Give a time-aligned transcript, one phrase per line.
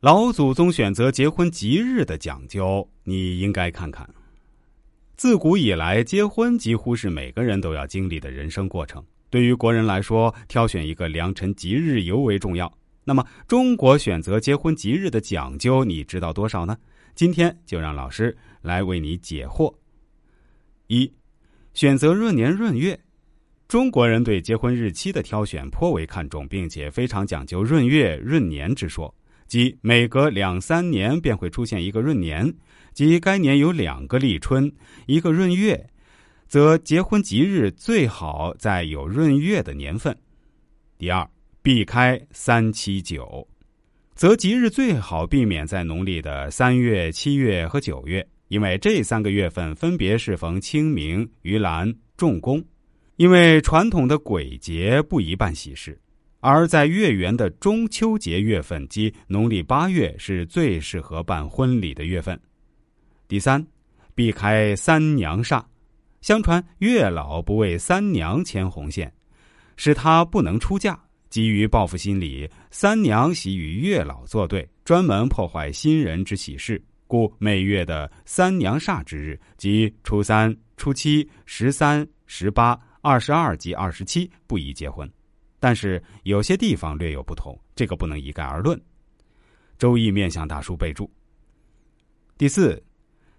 [0.00, 4.08] 老祖宗选择结婚吉日的讲究，你应该看看。
[5.14, 9.04] 自古以来，结婚几乎是每个人都要经历的人生过程。
[9.28, 12.72] 对于国人来说，挑选一个良辰吉日尤为重要。
[13.04, 16.74] 那么，中国选择结婚吉日的讲究，你知道多少呢？
[17.14, 19.70] 今天就让老师来为你解惑。
[20.86, 21.12] 一，
[21.74, 22.98] 选择闰年闰月。
[23.68, 29.14] 中国人对结婚日期的挑选颇为看重，并且非常讲究闰月闰年之说。
[29.50, 32.54] 即每隔两三年便会出现一个闰年，
[32.92, 34.72] 即该年有两个立春，
[35.06, 35.90] 一个闰月，
[36.46, 40.16] 则结婚吉日最好在有闰月的年份。
[40.96, 41.28] 第二，
[41.62, 43.44] 避开三七九，
[44.14, 52.64] 则吉日最好避免在农历的三月、七月和九月，因为这三个月份分别适逢清明、盂兰、重工，
[53.16, 56.00] 因为传统的鬼节不宜办喜事。
[56.40, 62.38] 而在月圆的中秋节月份，即农历八月，是最适合办婚礼的月份。
[63.28, 63.64] 第三，
[64.14, 65.62] 避开三娘煞。
[66.22, 69.12] 相传月老不为三娘牵红线，
[69.76, 70.98] 使她不能出嫁。
[71.28, 85.08] 基于报复心理，三娘喜与月老作对，专门破坏新人之喜事，故每月的三娘煞之日，即初三、初七、十三、十八、二十二及二十七，不宜结婚。
[85.60, 88.80] 但是有些地方略有不同，这个不能一概而论。
[89.78, 91.08] 周易面向大叔备注。
[92.36, 92.82] 第四，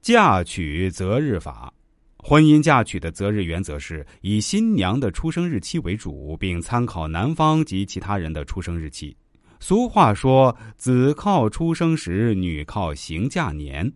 [0.00, 1.72] 嫁娶择日法，
[2.18, 9.16] 婚姻嫁娶的择日原则是以新娘的出生日期为主，并参考男方及其他人的出生日期。
[9.60, 13.90] 俗话说：“子靠出生时，女靠行嫁年。”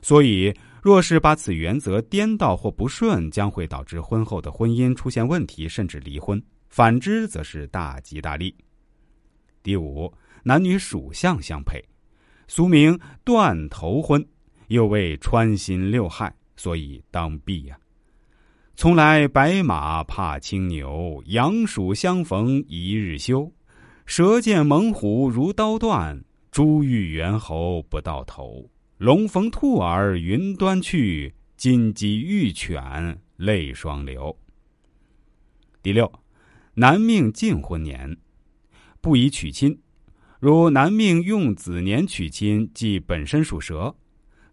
[0.00, 6.42] 所以，若是把此原则颠倒或不顺，将会导致婚后的婚姻出现问题，甚至离婚。
[6.74, 8.52] 反之，则是大吉大利。
[9.62, 11.80] 第五，男女属相相配，
[12.48, 14.26] 俗名断头婚，
[14.66, 17.78] 又谓穿心六害，所以当避呀。
[18.74, 23.48] 从来白马怕青牛，羊鼠相逢一日休。
[24.04, 26.20] 蛇见猛虎如刀断，
[26.50, 28.68] 猪遇猿猴不到头。
[28.98, 34.36] 龙逢兔儿云端去，金鸡玉犬泪双流。
[35.80, 36.12] 第六。
[36.76, 38.16] 男命禁婚年，
[39.00, 39.78] 不宜娶亲。
[40.40, 43.94] 如男命用子年娶亲，即本身属蛇，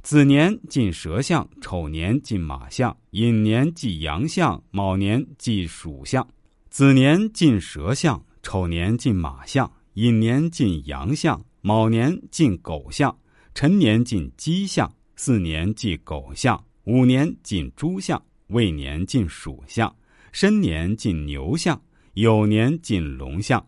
[0.04, 6.28] 子年进蛇相，丑年进马相，寅年即羊相，卯年即鼠相。
[6.70, 13.18] 子年进蛇相，丑年进马相，寅年进羊相，卯年进狗相，
[13.56, 19.96] 辰年进鸡相，巳年即狗相，午年进猪相，未年进鼠相，
[20.32, 21.82] 申年进牛相。
[22.16, 23.66] 酉年进龙象，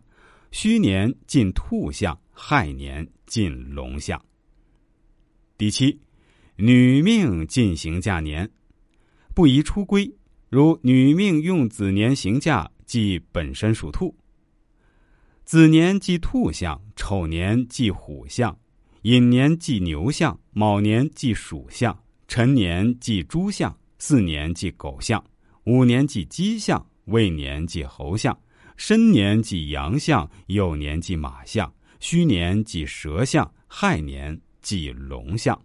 [0.50, 4.22] 戌年进兔象，亥年进龙象。
[5.56, 5.98] 第七，
[6.56, 8.50] 女命进行嫁年，
[9.34, 10.12] 不宜出闺。
[10.50, 14.14] 如女命用子年行嫁，即本身属兔。
[15.44, 18.56] 子年即兔相，丑年即虎相，
[19.02, 25.24] 寅年即牛相，卯年即鼠相，辰年即猪相，巳年即狗相，
[25.64, 26.86] 午年即鸡相。
[27.06, 28.38] 未年即猴相，
[28.76, 35.60] 申年即羊相，酉年即马相，戌年即蛇相，亥年即龙相。